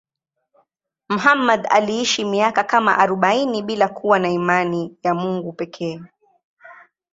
[1.09, 5.99] Muhammad aliishi miaka kama arobaini bila kuwa na imani ya Mungu pekee.